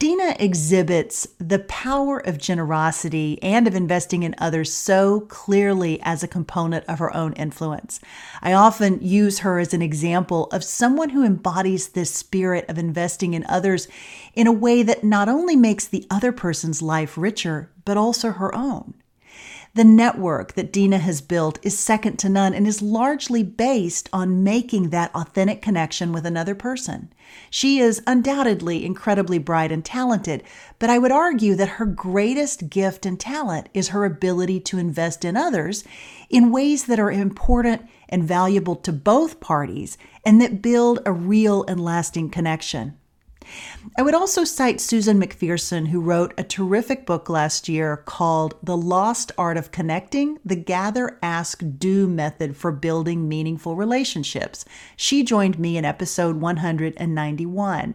Dina 0.00 0.34
exhibits 0.38 1.28
the 1.36 1.58
power 1.58 2.16
of 2.16 2.38
generosity 2.38 3.38
and 3.42 3.68
of 3.68 3.74
investing 3.74 4.22
in 4.22 4.34
others 4.38 4.72
so 4.72 5.20
clearly 5.28 6.00
as 6.02 6.22
a 6.22 6.26
component 6.26 6.86
of 6.86 7.00
her 7.00 7.14
own 7.14 7.34
influence. 7.34 8.00
I 8.40 8.54
often 8.54 9.02
use 9.02 9.40
her 9.40 9.58
as 9.58 9.74
an 9.74 9.82
example 9.82 10.46
of 10.52 10.64
someone 10.64 11.10
who 11.10 11.22
embodies 11.22 11.88
this 11.88 12.10
spirit 12.10 12.64
of 12.66 12.78
investing 12.78 13.34
in 13.34 13.44
others 13.44 13.88
in 14.32 14.46
a 14.46 14.52
way 14.52 14.82
that 14.82 15.04
not 15.04 15.28
only 15.28 15.54
makes 15.54 15.86
the 15.86 16.06
other 16.10 16.32
person's 16.32 16.80
life 16.80 17.18
richer, 17.18 17.70
but 17.84 17.98
also 17.98 18.30
her 18.30 18.54
own. 18.54 18.94
The 19.72 19.84
network 19.84 20.54
that 20.54 20.72
Dina 20.72 20.98
has 20.98 21.20
built 21.20 21.60
is 21.62 21.78
second 21.78 22.18
to 22.18 22.28
none 22.28 22.54
and 22.54 22.66
is 22.66 22.82
largely 22.82 23.44
based 23.44 24.08
on 24.12 24.42
making 24.42 24.90
that 24.90 25.14
authentic 25.14 25.62
connection 25.62 26.12
with 26.12 26.26
another 26.26 26.56
person. 26.56 27.12
She 27.50 27.78
is 27.78 28.02
undoubtedly 28.04 28.84
incredibly 28.84 29.38
bright 29.38 29.70
and 29.70 29.84
talented, 29.84 30.42
but 30.80 30.90
I 30.90 30.98
would 30.98 31.12
argue 31.12 31.54
that 31.54 31.68
her 31.68 31.86
greatest 31.86 32.68
gift 32.68 33.06
and 33.06 33.20
talent 33.20 33.68
is 33.72 33.88
her 33.88 34.04
ability 34.04 34.58
to 34.60 34.78
invest 34.78 35.24
in 35.24 35.36
others 35.36 35.84
in 36.28 36.50
ways 36.50 36.86
that 36.86 36.98
are 36.98 37.12
important 37.12 37.82
and 38.08 38.24
valuable 38.24 38.74
to 38.74 38.92
both 38.92 39.38
parties 39.38 39.96
and 40.24 40.40
that 40.40 40.62
build 40.62 40.98
a 41.06 41.12
real 41.12 41.62
and 41.68 41.80
lasting 41.80 42.30
connection. 42.30 42.96
I 43.96 44.02
would 44.02 44.14
also 44.14 44.44
cite 44.44 44.80
Susan 44.80 45.20
McPherson, 45.20 45.88
who 45.88 46.00
wrote 46.00 46.34
a 46.36 46.44
terrific 46.44 47.06
book 47.06 47.28
last 47.28 47.68
year 47.68 47.98
called 47.98 48.54
The 48.62 48.76
Lost 48.76 49.32
Art 49.38 49.56
of 49.56 49.70
Connecting 49.70 50.38
The 50.44 50.56
Gather, 50.56 51.18
Ask, 51.22 51.62
Do 51.78 52.06
Method 52.06 52.56
for 52.56 52.72
Building 52.72 53.28
Meaningful 53.28 53.76
Relationships. 53.76 54.64
She 54.96 55.22
joined 55.24 55.58
me 55.58 55.76
in 55.76 55.84
episode 55.84 56.36
191. 56.36 57.94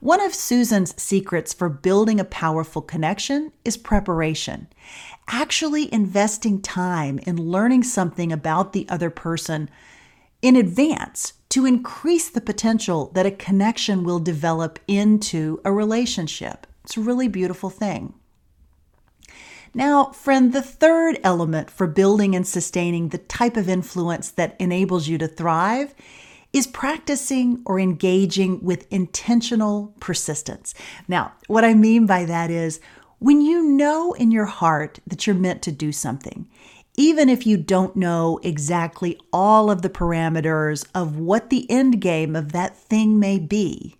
One 0.00 0.20
of 0.22 0.34
Susan's 0.34 1.00
secrets 1.00 1.52
for 1.52 1.68
building 1.68 2.18
a 2.18 2.24
powerful 2.24 2.80
connection 2.80 3.52
is 3.66 3.76
preparation. 3.76 4.68
Actually 5.28 5.92
investing 5.92 6.62
time 6.62 7.18
in 7.26 7.36
learning 7.36 7.82
something 7.82 8.32
about 8.32 8.72
the 8.72 8.88
other 8.88 9.10
person 9.10 9.68
in 10.40 10.56
advance 10.56 11.34
to 11.50 11.66
increase 11.66 12.30
the 12.30 12.40
potential 12.40 13.10
that 13.14 13.26
a 13.26 13.30
connection 13.30 14.04
will 14.04 14.18
develop 14.18 14.78
into 14.88 15.60
a 15.64 15.72
relationship. 15.72 16.66
It's 16.84 16.96
a 16.96 17.00
really 17.00 17.28
beautiful 17.28 17.70
thing. 17.70 18.14
Now, 19.72 20.06
friend, 20.06 20.52
the 20.52 20.62
third 20.62 21.20
element 21.22 21.70
for 21.70 21.86
building 21.86 22.34
and 22.34 22.46
sustaining 22.46 23.08
the 23.08 23.18
type 23.18 23.56
of 23.56 23.68
influence 23.68 24.30
that 24.32 24.56
enables 24.58 25.06
you 25.06 25.16
to 25.18 25.28
thrive 25.28 25.94
is 26.52 26.66
practicing 26.66 27.62
or 27.64 27.78
engaging 27.78 28.64
with 28.64 28.92
intentional 28.92 29.94
persistence. 30.00 30.74
Now, 31.06 31.32
what 31.46 31.64
I 31.64 31.74
mean 31.74 32.06
by 32.06 32.24
that 32.24 32.50
is 32.50 32.80
when 33.20 33.40
you 33.40 33.62
know 33.62 34.12
in 34.14 34.32
your 34.32 34.46
heart 34.46 34.98
that 35.06 35.26
you're 35.26 35.36
meant 35.36 35.62
to 35.62 35.72
do 35.72 35.92
something, 35.92 36.48
even 37.00 37.30
if 37.30 37.46
you 37.46 37.56
don't 37.56 37.96
know 37.96 38.38
exactly 38.42 39.18
all 39.32 39.70
of 39.70 39.80
the 39.80 39.88
parameters 39.88 40.86
of 40.94 41.16
what 41.16 41.48
the 41.48 41.68
end 41.70 41.98
game 41.98 42.36
of 42.36 42.52
that 42.52 42.76
thing 42.76 43.18
may 43.18 43.38
be, 43.38 43.96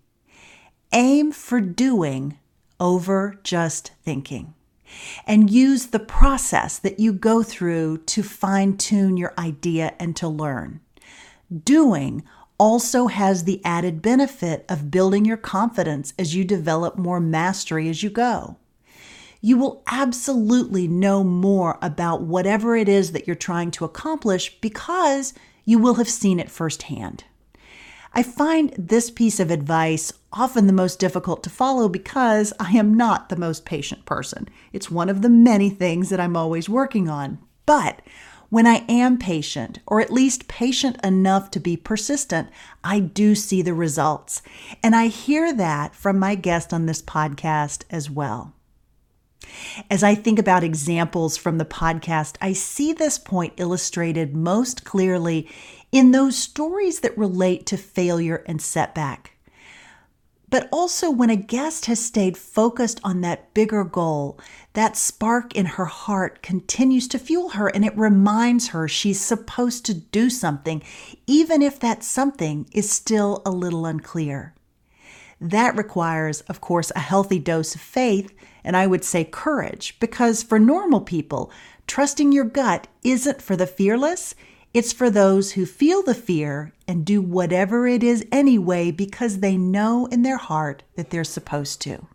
aim 0.93 1.31
for 1.31 1.59
doing 1.59 2.37
over 2.79 3.39
just 3.43 3.91
thinking. 4.03 4.53
And 5.25 5.49
use 5.49 5.87
the 5.87 5.97
process 5.97 6.77
that 6.77 6.99
you 6.99 7.11
go 7.11 7.41
through 7.41 8.03
to 8.05 8.21
fine 8.21 8.77
tune 8.77 9.17
your 9.17 9.33
idea 9.35 9.95
and 9.99 10.15
to 10.17 10.27
learn. 10.27 10.79
Doing 11.63 12.23
also 12.59 13.07
has 13.07 13.45
the 13.45 13.65
added 13.65 14.03
benefit 14.03 14.63
of 14.69 14.91
building 14.91 15.25
your 15.25 15.37
confidence 15.37 16.13
as 16.19 16.35
you 16.35 16.45
develop 16.45 16.99
more 16.99 17.19
mastery 17.19 17.89
as 17.89 18.03
you 18.03 18.11
go. 18.11 18.57
You 19.41 19.57
will 19.57 19.81
absolutely 19.87 20.87
know 20.87 21.23
more 21.23 21.79
about 21.81 22.21
whatever 22.21 22.75
it 22.75 22.87
is 22.87 23.11
that 23.11 23.25
you're 23.25 23.35
trying 23.35 23.71
to 23.71 23.85
accomplish 23.85 24.59
because 24.61 25.33
you 25.65 25.79
will 25.79 25.95
have 25.95 26.09
seen 26.09 26.39
it 26.39 26.51
firsthand. 26.51 27.23
I 28.13 28.23
find 28.23 28.73
this 28.77 29.09
piece 29.09 29.39
of 29.39 29.49
advice 29.49 30.13
often 30.31 30.67
the 30.67 30.73
most 30.73 30.99
difficult 30.99 31.43
to 31.43 31.49
follow 31.49 31.89
because 31.89 32.53
I 32.59 32.71
am 32.71 32.93
not 32.93 33.29
the 33.29 33.35
most 33.35 33.65
patient 33.65 34.05
person. 34.05 34.47
It's 34.73 34.91
one 34.91 35.09
of 35.09 35.21
the 35.21 35.29
many 35.29 35.69
things 35.69 36.09
that 36.09 36.19
I'm 36.19 36.37
always 36.37 36.69
working 36.69 37.09
on. 37.09 37.39
But 37.65 38.01
when 38.49 38.67
I 38.67 38.83
am 38.89 39.17
patient, 39.17 39.79
or 39.87 40.01
at 40.01 40.11
least 40.11 40.49
patient 40.49 40.97
enough 41.05 41.51
to 41.51 41.59
be 41.59 41.77
persistent, 41.77 42.49
I 42.83 42.99
do 42.99 43.33
see 43.33 43.61
the 43.61 43.73
results. 43.73 44.41
And 44.83 44.93
I 44.93 45.07
hear 45.07 45.53
that 45.53 45.95
from 45.95 46.19
my 46.19 46.35
guest 46.35 46.73
on 46.73 46.85
this 46.85 47.01
podcast 47.01 47.85
as 47.89 48.09
well. 48.09 48.53
As 49.89 50.03
I 50.03 50.15
think 50.15 50.39
about 50.39 50.63
examples 50.63 51.37
from 51.37 51.57
the 51.57 51.65
podcast, 51.65 52.35
I 52.41 52.53
see 52.53 52.93
this 52.93 53.17
point 53.17 53.53
illustrated 53.57 54.35
most 54.35 54.83
clearly 54.83 55.49
in 55.91 56.11
those 56.11 56.37
stories 56.37 56.99
that 57.01 57.17
relate 57.17 57.65
to 57.67 57.77
failure 57.77 58.43
and 58.45 58.61
setback 58.61 59.31
but 60.51 60.67
also 60.69 61.09
when 61.09 61.29
a 61.29 61.35
guest 61.35 61.85
has 61.85 61.99
stayed 61.99 62.37
focused 62.37 62.99
on 63.05 63.21
that 63.21 63.51
bigger 63.53 63.85
goal, 63.85 64.37
that 64.73 64.97
spark 64.97 65.55
in 65.55 65.65
her 65.65 65.85
heart 65.85 66.43
continues 66.43 67.07
to 67.07 67.17
fuel 67.17 67.51
her 67.51 67.69
and 67.69 67.85
it 67.85 67.97
reminds 67.97 68.67
her 68.67 68.87
she's 68.87 69.19
supposed 69.19 69.85
to 69.85 69.93
do 69.93 70.29
something, 70.29 70.83
even 71.25 71.61
if 71.61 71.79
that 71.79 72.03
something 72.03 72.67
is 72.73 72.91
still 72.91 73.41
a 73.45 73.49
little 73.49 73.85
unclear. 73.85 74.53
That 75.39 75.75
requires, 75.77 76.41
of 76.41 76.59
course, 76.59 76.91
a 76.95 76.99
healthy 76.99 77.39
dose 77.39 77.73
of 77.73 77.81
faith 77.81 78.31
and 78.63 78.77
I 78.77 78.87
would 78.87 79.03
say 79.03 79.23
courage, 79.23 79.97
because 79.99 80.43
for 80.43 80.59
normal 80.59 81.01
people, 81.01 81.51
trusting 81.87 82.31
your 82.31 82.45
gut 82.45 82.87
isn't 83.03 83.41
for 83.41 83.55
the 83.55 83.67
fearless, 83.67 84.35
it's 84.73 84.93
for 84.93 85.09
those 85.09 85.53
who 85.53 85.65
feel 85.65 86.01
the 86.01 86.15
fear 86.15 86.71
and 86.87 87.05
do 87.05 87.21
whatever 87.21 87.87
it 87.87 88.03
is 88.03 88.25
anyway 88.31 88.91
because 88.91 89.39
they 89.39 89.57
know 89.57 90.05
in 90.05 90.21
their 90.21 90.37
heart 90.37 90.83
that 90.95 91.09
they're 91.09 91.23
supposed 91.23 91.81
to. 91.81 92.07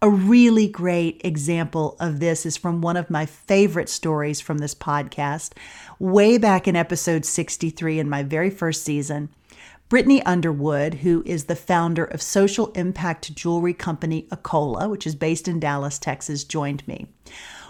A 0.00 0.10
really 0.10 0.68
great 0.68 1.20
example 1.24 1.96
of 2.00 2.18
this 2.18 2.44
is 2.44 2.56
from 2.56 2.80
one 2.80 2.96
of 2.96 3.10
my 3.10 3.24
favorite 3.24 3.88
stories 3.88 4.40
from 4.40 4.58
this 4.58 4.74
podcast. 4.74 5.52
Way 6.00 6.38
back 6.38 6.66
in 6.66 6.74
episode 6.74 7.24
63 7.24 8.00
in 8.00 8.08
my 8.08 8.24
very 8.24 8.50
first 8.50 8.82
season, 8.82 9.28
Brittany 9.92 10.22
Underwood, 10.22 10.94
who 10.94 11.22
is 11.26 11.44
the 11.44 11.54
founder 11.54 12.06
of 12.06 12.22
social 12.22 12.68
impact 12.68 13.34
jewelry 13.34 13.74
company 13.74 14.26
Akola, 14.30 14.88
which 14.88 15.06
is 15.06 15.14
based 15.14 15.46
in 15.46 15.60
Dallas, 15.60 15.98
Texas, 15.98 16.44
joined 16.44 16.88
me. 16.88 17.08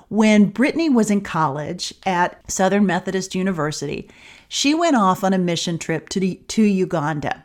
When 0.09 0.51
Brittany 0.51 0.89
was 0.89 1.11
in 1.11 1.23
college 1.23 1.93
at 2.07 2.49
Southern 2.49 2.87
Methodist 2.87 3.35
University, 3.35 4.09
she 4.47 4.73
went 4.73 4.95
off 4.95 5.25
on 5.25 5.33
a 5.33 5.37
mission 5.37 5.79
trip 5.79 6.09
to, 6.11 6.37
to 6.37 6.63
Uganda. 6.63 7.43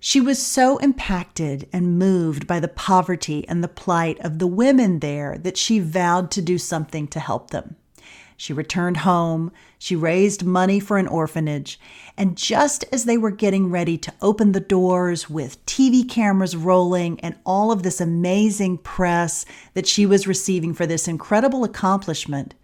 She 0.00 0.20
was 0.20 0.38
so 0.38 0.76
impacted 0.76 1.66
and 1.72 1.98
moved 1.98 2.46
by 2.46 2.60
the 2.60 2.68
poverty 2.68 3.48
and 3.48 3.64
the 3.64 3.68
plight 3.68 4.20
of 4.20 4.38
the 4.38 4.46
women 4.46 4.98
there 4.98 5.38
that 5.38 5.56
she 5.56 5.78
vowed 5.78 6.30
to 6.32 6.42
do 6.42 6.58
something 6.58 7.08
to 7.08 7.20
help 7.20 7.52
them. 7.52 7.76
She 8.36 8.52
returned 8.52 8.98
home, 8.98 9.52
she 9.78 9.94
raised 9.94 10.44
money 10.44 10.80
for 10.80 10.98
an 10.98 11.06
orphanage, 11.06 11.78
and 12.16 12.36
just 12.36 12.84
as 12.92 13.04
they 13.04 13.16
were 13.16 13.30
getting 13.30 13.70
ready 13.70 13.96
to 13.98 14.12
open 14.20 14.52
the 14.52 14.60
doors 14.60 15.30
with 15.30 15.64
TV 15.66 16.08
cameras 16.08 16.56
rolling 16.56 17.20
and 17.20 17.36
all 17.46 17.70
of 17.70 17.82
this 17.82 18.00
amazing 18.00 18.78
press 18.78 19.44
that 19.74 19.86
she 19.86 20.04
was 20.04 20.26
receiving 20.26 20.74
for 20.74 20.86
this 20.86 21.06
incredible 21.06 21.64
accomplishment, 21.64 22.54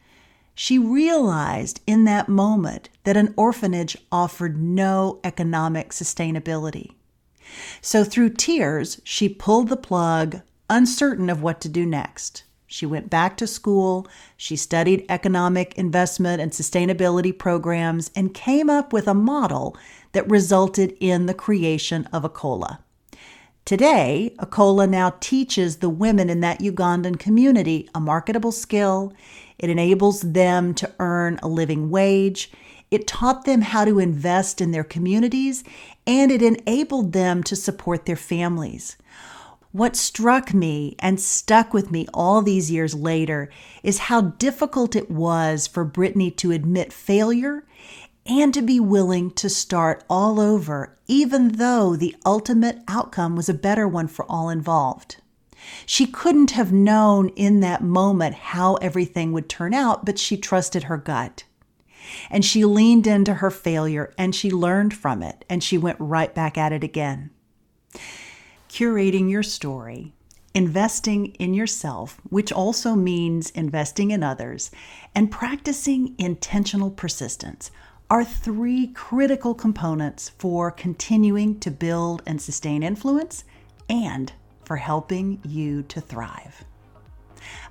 she 0.54 0.78
realized 0.78 1.80
in 1.86 2.04
that 2.04 2.28
moment 2.28 2.88
that 3.04 3.16
an 3.16 3.32
orphanage 3.36 3.96
offered 4.10 4.60
no 4.60 5.20
economic 5.24 5.90
sustainability. 5.90 6.92
So, 7.80 8.04
through 8.04 8.30
tears, 8.30 9.00
she 9.04 9.28
pulled 9.28 9.68
the 9.68 9.76
plug, 9.76 10.40
uncertain 10.68 11.30
of 11.30 11.42
what 11.42 11.60
to 11.62 11.68
do 11.68 11.86
next. 11.86 12.44
She 12.72 12.86
went 12.86 13.10
back 13.10 13.36
to 13.38 13.48
school, 13.48 14.06
she 14.36 14.54
studied 14.54 15.04
economic 15.08 15.76
investment 15.76 16.40
and 16.40 16.52
sustainability 16.52 17.36
programs, 17.36 18.12
and 18.14 18.32
came 18.32 18.70
up 18.70 18.92
with 18.92 19.08
a 19.08 19.12
model 19.12 19.76
that 20.12 20.30
resulted 20.30 20.96
in 21.00 21.26
the 21.26 21.34
creation 21.34 22.06
of 22.12 22.22
Akola. 22.22 22.78
Today, 23.64 24.36
Akola 24.38 24.88
now 24.88 25.14
teaches 25.18 25.78
the 25.78 25.88
women 25.88 26.30
in 26.30 26.38
that 26.42 26.60
Ugandan 26.60 27.18
community 27.18 27.90
a 27.92 27.98
marketable 27.98 28.52
skill. 28.52 29.12
It 29.58 29.68
enables 29.68 30.20
them 30.20 30.72
to 30.74 30.94
earn 31.00 31.40
a 31.42 31.48
living 31.48 31.90
wage. 31.90 32.52
It 32.92 33.08
taught 33.08 33.46
them 33.46 33.62
how 33.62 33.84
to 33.84 33.98
invest 33.98 34.60
in 34.60 34.70
their 34.70 34.84
communities, 34.84 35.64
and 36.06 36.30
it 36.30 36.40
enabled 36.40 37.14
them 37.14 37.42
to 37.42 37.56
support 37.56 38.06
their 38.06 38.14
families. 38.14 38.96
What 39.72 39.94
struck 39.94 40.52
me 40.52 40.96
and 40.98 41.20
stuck 41.20 41.72
with 41.72 41.92
me 41.92 42.08
all 42.12 42.42
these 42.42 42.72
years 42.72 42.92
later 42.92 43.50
is 43.84 43.98
how 43.98 44.20
difficult 44.20 44.96
it 44.96 45.08
was 45.08 45.68
for 45.68 45.84
Brittany 45.84 46.32
to 46.32 46.50
admit 46.50 46.92
failure 46.92 47.64
and 48.26 48.52
to 48.52 48.62
be 48.62 48.80
willing 48.80 49.30
to 49.32 49.48
start 49.48 50.02
all 50.10 50.40
over, 50.40 50.98
even 51.06 51.52
though 51.52 51.94
the 51.94 52.16
ultimate 52.26 52.80
outcome 52.88 53.36
was 53.36 53.48
a 53.48 53.54
better 53.54 53.86
one 53.86 54.08
for 54.08 54.24
all 54.28 54.48
involved. 54.48 55.18
She 55.86 56.04
couldn't 56.04 56.50
have 56.50 56.72
known 56.72 57.28
in 57.30 57.60
that 57.60 57.80
moment 57.80 58.34
how 58.34 58.74
everything 58.76 59.30
would 59.32 59.48
turn 59.48 59.72
out, 59.72 60.04
but 60.04 60.18
she 60.18 60.36
trusted 60.36 60.84
her 60.84 60.96
gut. 60.96 61.44
And 62.28 62.44
she 62.44 62.64
leaned 62.64 63.06
into 63.06 63.34
her 63.34 63.52
failure 63.52 64.12
and 64.18 64.34
she 64.34 64.50
learned 64.50 64.94
from 64.94 65.22
it 65.22 65.44
and 65.48 65.62
she 65.62 65.78
went 65.78 66.00
right 66.00 66.34
back 66.34 66.58
at 66.58 66.72
it 66.72 66.82
again 66.82 67.30
curating 68.70 69.28
your 69.28 69.42
story, 69.42 70.12
investing 70.54 71.26
in 71.34 71.52
yourself, 71.52 72.20
which 72.30 72.52
also 72.52 72.94
means 72.94 73.50
investing 73.50 74.12
in 74.12 74.22
others, 74.22 74.70
and 75.12 75.30
practicing 75.30 76.14
intentional 76.18 76.90
persistence 76.90 77.72
are 78.08 78.24
three 78.24 78.86
critical 78.88 79.54
components 79.54 80.30
for 80.38 80.70
continuing 80.70 81.58
to 81.58 81.70
build 81.70 82.22
and 82.26 82.40
sustain 82.40 82.82
influence 82.82 83.42
and 83.88 84.32
for 84.64 84.76
helping 84.76 85.40
you 85.44 85.82
to 85.82 86.00
thrive. 86.00 86.64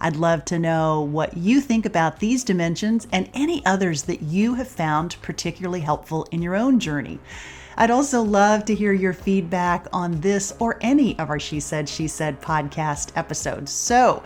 I'd 0.02 0.18
love 0.18 0.44
to 0.46 0.60
know 0.60 1.02
what 1.02 1.38
you 1.38 1.62
think 1.62 1.86
about 1.86 2.20
these 2.20 2.44
dimensions 2.44 3.08
and 3.14 3.30
any 3.34 3.66
others 3.66 4.04
that 4.04 4.22
you 4.22 4.56
have 4.56 4.68
found 4.68 5.16
particularly 5.22 5.82
helpful 5.82 6.28
in 6.32 6.42
your 6.42 6.56
own 6.56 6.80
journey. 6.80 7.20
I'd 7.82 7.92
also 7.92 8.22
love 8.22 8.66
to 8.66 8.76
hear 8.76 8.92
your 8.92 9.14
feedback 9.14 9.88
on 9.94 10.20
this 10.20 10.54
or 10.60 10.78
any 10.82 11.18
of 11.18 11.30
our 11.30 11.40
She 11.40 11.62
Said, 11.62 11.88
She 11.88 12.10
Said 12.10 12.42
podcast 12.42 13.14
episodes. 13.16 13.72
So 13.72 14.22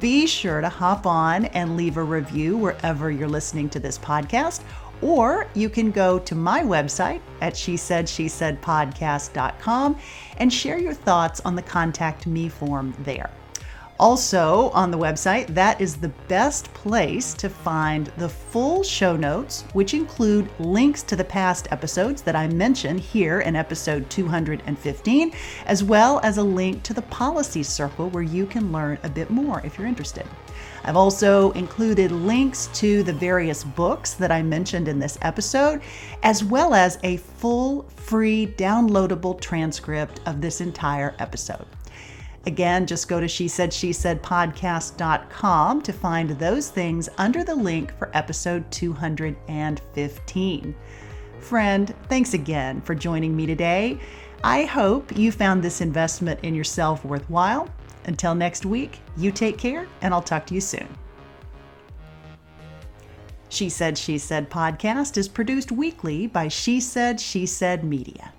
be 0.00 0.26
sure 0.26 0.60
to 0.60 0.68
hop 0.68 1.06
on 1.06 1.44
and 1.46 1.76
leave 1.76 1.96
a 1.96 2.02
review 2.02 2.56
wherever 2.56 3.08
you're 3.08 3.28
listening 3.28 3.68
to 3.70 3.78
this 3.78 3.98
podcast 3.98 4.62
Or 5.00 5.46
you 5.54 5.68
can 5.68 5.92
go 5.92 6.18
to 6.18 6.34
my 6.34 6.62
website 6.62 7.20
at 7.40 7.56
she 7.56 7.76
said 7.76 8.08
she 8.08 8.26
said 8.26 8.60
podcast.com 8.60 9.96
and 10.38 10.52
share 10.52 10.78
your 10.78 10.92
thoughts 10.92 11.40
on 11.44 11.54
the 11.54 11.62
contact 11.62 12.26
me 12.26 12.48
form 12.48 12.94
there. 13.04 13.30
Also, 14.00 14.70
on 14.70 14.92
the 14.92 14.98
website, 14.98 15.48
that 15.48 15.80
is 15.80 15.96
the 15.96 16.12
best 16.28 16.72
place 16.72 17.34
to 17.34 17.48
find 17.48 18.06
the 18.16 18.28
full 18.28 18.84
show 18.84 19.16
notes, 19.16 19.64
which 19.72 19.92
include 19.92 20.48
links 20.60 21.02
to 21.02 21.16
the 21.16 21.24
past 21.24 21.66
episodes 21.72 22.22
that 22.22 22.36
I 22.36 22.46
mentioned 22.46 23.00
here 23.00 23.40
in 23.40 23.56
episode 23.56 24.08
215, 24.08 25.32
as 25.66 25.82
well 25.82 26.20
as 26.22 26.38
a 26.38 26.42
link 26.44 26.84
to 26.84 26.94
the 26.94 27.02
Policy 27.02 27.64
Circle 27.64 28.10
where 28.10 28.22
you 28.22 28.46
can 28.46 28.70
learn 28.70 28.98
a 29.02 29.08
bit 29.08 29.30
more 29.30 29.60
if 29.64 29.76
you're 29.76 29.88
interested. 29.88 30.26
I've 30.84 30.96
also 30.96 31.50
included 31.52 32.12
links 32.12 32.68
to 32.74 33.02
the 33.02 33.12
various 33.12 33.64
books 33.64 34.14
that 34.14 34.30
I 34.30 34.42
mentioned 34.42 34.86
in 34.86 35.00
this 35.00 35.18
episode, 35.22 35.82
as 36.22 36.44
well 36.44 36.72
as 36.72 36.98
a 37.02 37.16
full, 37.16 37.82
free, 37.96 38.46
downloadable 38.56 39.40
transcript 39.40 40.20
of 40.24 40.40
this 40.40 40.60
entire 40.60 41.16
episode. 41.18 41.66
Again, 42.46 42.86
just 42.86 43.08
go 43.08 43.20
to 43.20 43.28
she 43.28 43.48
said 43.48 43.72
she 43.72 43.92
said 43.92 44.22
podcast.com 44.22 45.82
to 45.82 45.92
find 45.92 46.30
those 46.30 46.70
things 46.70 47.08
under 47.18 47.44
the 47.44 47.54
link 47.54 47.96
for 47.98 48.10
episode 48.14 48.70
215. 48.70 50.74
Friend, 51.40 51.94
thanks 52.08 52.34
again 52.34 52.80
for 52.80 52.94
joining 52.94 53.36
me 53.36 53.46
today. 53.46 53.98
I 54.44 54.64
hope 54.64 55.16
you 55.16 55.32
found 55.32 55.62
this 55.62 55.80
investment 55.80 56.40
in 56.42 56.54
yourself 56.54 57.04
worthwhile. 57.04 57.68
Until 58.04 58.34
next 58.34 58.64
week, 58.64 59.00
you 59.16 59.30
take 59.30 59.58
care, 59.58 59.86
and 60.00 60.14
I'll 60.14 60.22
talk 60.22 60.46
to 60.46 60.54
you 60.54 60.60
soon. 60.60 60.88
She 63.50 63.68
Said, 63.68 63.98
She 63.98 64.18
Said 64.18 64.50
podcast 64.50 65.16
is 65.16 65.28
produced 65.28 65.72
weekly 65.72 66.26
by 66.26 66.48
She 66.48 66.80
Said, 66.80 67.20
She 67.20 67.46
Said 67.46 67.84
Media. 67.84 68.32